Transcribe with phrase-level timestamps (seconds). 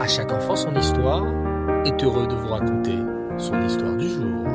[0.00, 1.26] À chaque enfant son histoire
[1.84, 2.96] est heureux de vous raconter
[3.36, 4.46] son histoire du jour.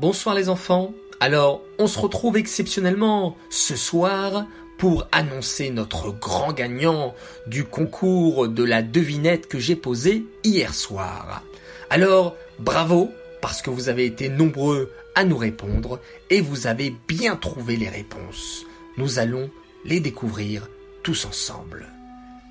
[0.00, 0.92] Bonsoir les enfants.
[1.20, 4.46] Alors, on se retrouve exceptionnellement ce soir
[4.78, 7.14] pour annoncer notre grand gagnant
[7.46, 11.44] du concours de la devinette que j'ai posé hier soir.
[11.88, 17.36] Alors, bravo, parce que vous avez été nombreux à nous répondre et vous avez bien
[17.36, 18.66] trouvé les réponses.
[18.98, 19.50] Nous allons
[19.84, 20.68] les découvrir
[21.04, 21.86] tous ensemble.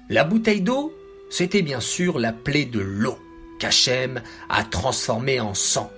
[0.09, 0.93] La bouteille d'eau,
[1.29, 3.17] c'était bien sûr la plaie de l'eau
[3.59, 5.91] qu'Hachem a transformée en sang.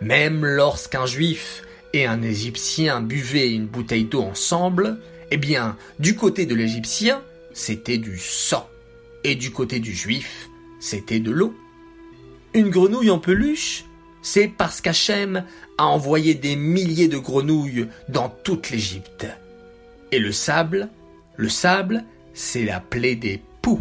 [0.00, 4.98] Même lorsqu'un juif et un égyptien buvaient une bouteille d'eau ensemble,
[5.30, 8.68] eh bien, du côté de l'Égyptien, c'était du sang.
[9.24, 10.48] Et du côté du Juif,
[10.80, 11.54] c'était de l'eau.
[12.54, 13.84] Une grenouille en peluche,
[14.22, 15.44] c'est parce qu'Hachem
[15.76, 19.26] a envoyé des milliers de grenouilles dans toute l'Égypte.
[20.12, 20.88] Et le sable,
[21.38, 23.80] le sable, c'est la plaie des poux.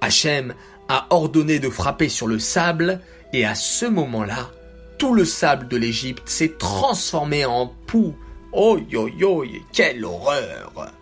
[0.00, 0.52] Hachem
[0.88, 3.00] a ordonné de frapper sur le sable,
[3.32, 4.50] et à ce moment-là,
[4.98, 8.14] tout le sable de l'Égypte s'est transformé en poux
[8.52, 10.92] Oh yo yo, quelle horreur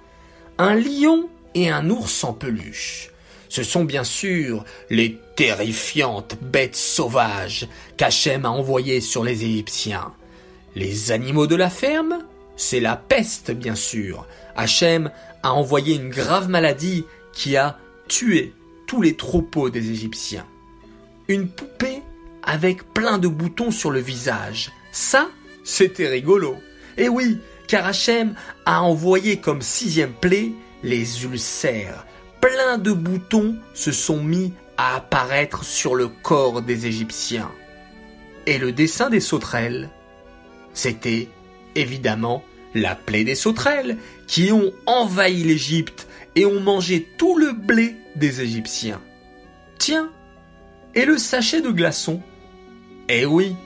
[0.58, 3.10] Un lion et un ours en peluche.
[3.48, 10.12] Ce sont bien sûr les terrifiantes bêtes sauvages qu'Hachem a envoyées sur les Égyptiens.
[10.76, 12.18] Les animaux de la ferme
[12.62, 14.26] C'est la peste, bien sûr.
[14.54, 15.10] Hachem
[15.42, 18.52] a envoyé une grave maladie qui a tué
[18.86, 20.44] tous les troupeaux des Égyptiens.
[21.28, 22.02] Une poupée
[22.42, 24.72] avec plein de boutons sur le visage.
[24.92, 25.30] Ça,
[25.64, 26.54] c'était rigolo.
[26.98, 28.34] Eh oui, car Hachem
[28.66, 30.52] a envoyé comme sixième plaie
[30.82, 32.04] les ulcères.
[32.42, 37.50] Plein de boutons se sont mis à apparaître sur le corps des Égyptiens.
[38.44, 39.88] Et le dessin des sauterelles,
[40.74, 41.26] c'était
[41.74, 47.96] évidemment la plaie des sauterelles qui ont envahi l'Égypte et ont mangé tout le blé
[48.16, 49.00] des Égyptiens.
[49.78, 50.10] Tiens,
[50.94, 52.20] et le sachet de glaçons?
[53.08, 53.56] Eh oui,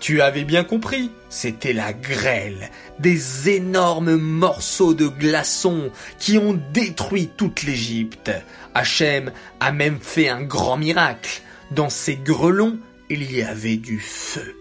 [0.00, 7.28] tu avais bien compris, c'était la grêle, des énormes morceaux de glaçons qui ont détruit
[7.36, 8.30] toute l'Égypte.
[8.74, 11.42] Hachem a même fait un grand miracle.
[11.70, 12.78] Dans ces grelons,
[13.10, 14.56] il y avait du feu.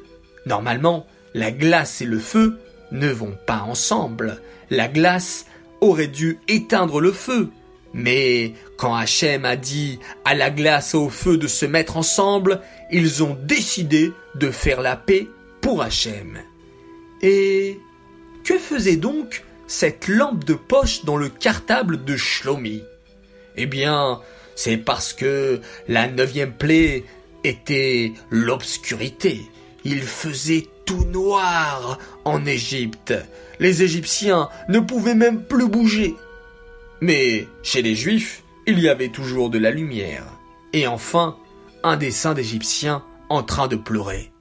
[0.46, 2.60] Normalement, la glace et le feu
[2.92, 4.42] ne vont pas ensemble.
[4.70, 5.46] La glace
[5.82, 7.50] aurait dû éteindre le feu.
[7.94, 12.62] Mais quand Hachem a dit à la glace et au feu de se mettre ensemble,
[12.92, 15.28] ils ont décidé de faire la paix
[15.62, 16.40] pour Hachem.
[17.22, 17.80] Et
[18.44, 22.84] que faisait donc cette lampe de poche dans le cartable de Shlomi?
[23.56, 24.22] Eh bien,
[24.56, 27.04] c'est parce que la neuvième plaie
[27.44, 29.42] était l'obscurité.
[29.84, 33.14] Il faisait tout noir en Égypte.
[33.60, 36.16] Les Égyptiens ne pouvaient même plus bouger.
[37.02, 40.26] Mais chez les Juifs, il y avait toujours de la lumière.
[40.74, 41.38] Et enfin,
[41.84, 44.32] un dessin d'Égyptien en train de pleurer.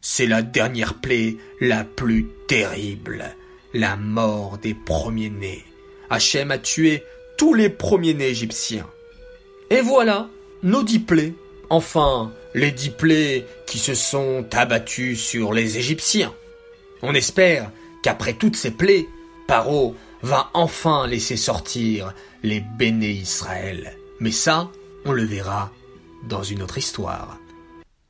[0.00, 3.36] C'est la dernière plaie la plus terrible,
[3.72, 5.64] la mort des premiers-nés.
[6.10, 7.04] Hachem a tué
[7.38, 8.86] tous les premiers-nés égyptiens.
[9.70, 10.28] Et voilà,
[10.62, 11.34] nos dix plaies,
[11.70, 16.34] enfin, les dix plaies qui se sont abattues sur les Égyptiens.
[17.02, 17.70] On espère
[18.02, 19.06] qu'après toutes ces plaies,
[19.46, 23.96] Paro va enfin laisser sortir les béné Israël.
[24.20, 24.70] Mais ça,
[25.04, 25.70] on le verra
[26.28, 27.38] dans une autre histoire.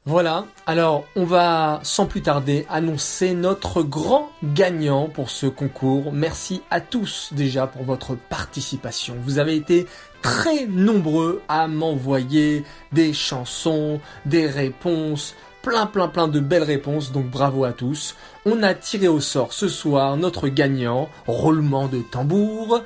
[0.04, 6.12] Voilà, alors on va sans plus tarder annoncer notre grand gagnant pour ce concours.
[6.12, 9.14] Merci à tous déjà pour votre participation.
[9.22, 9.86] Vous avez été
[10.20, 17.26] très nombreux à m'envoyer des chansons, des réponses, plein plein plein de belles réponses, donc
[17.26, 18.16] bravo à tous.
[18.44, 22.82] On a tiré au sort ce soir notre gagnant, roulement de tambour.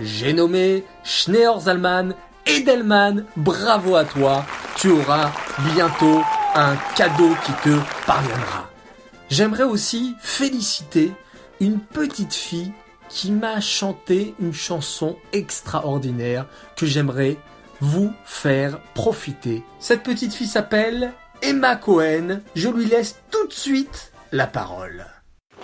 [0.00, 2.12] J'ai nommé Schneer Zalman
[2.46, 4.44] Edelman, bravo à toi,
[4.76, 5.32] tu auras
[5.74, 6.22] bientôt
[6.54, 8.70] un cadeau qui te parviendra.
[9.28, 11.12] J'aimerais aussi féliciter
[11.60, 12.72] une petite fille
[13.08, 17.36] qui m'a chanté une chanson extraordinaire que j'aimerais
[17.80, 19.64] vous faire profiter.
[19.80, 21.12] Cette petite fille s'appelle
[21.42, 22.42] Emma Cohen.
[22.54, 25.04] Je lui laisse tout de suite la parole.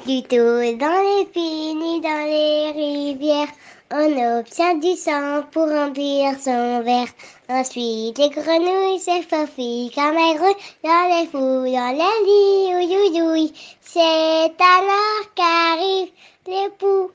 [0.04, 3.48] Tout dans les ni dans les rivières.
[3.94, 7.08] On obtient du sang pour remplir son verre.
[7.50, 10.38] Ensuite, les grenouilles s'effaufillent comme elles
[10.82, 13.52] dans les fous, dans les lits, ouï, ouï,
[13.82, 16.10] C'est alors qu'arrivent
[16.46, 17.10] les poux.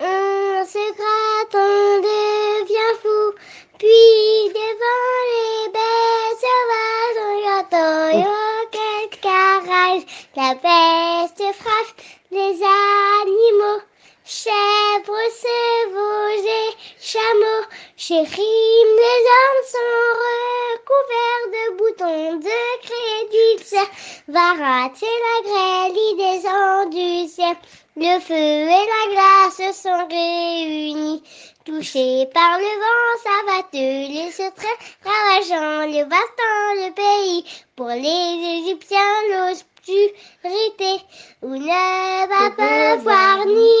[0.00, 3.32] On se gratte, on devient fou.
[3.78, 10.06] Puis devant les bêtes sauvages, on entend oh, quelques carages.
[10.34, 11.94] La peste frappe
[12.32, 13.80] les animaux.
[14.28, 15.30] Chèvres
[17.96, 20.08] Chérim, les hommes sont
[20.74, 23.58] recouverts de boutons de crédit.
[24.26, 27.56] Va rater la grêle, il descend du ciel.
[27.96, 31.22] Le feu et la glace sont réunis.
[31.64, 37.44] Touché par le vent, ça va te laisser très ravageant le baston, le pays.
[37.76, 38.98] Pour les Égyptiens,
[39.30, 41.04] l'obscurité,
[41.42, 43.75] où ne va pas voir ni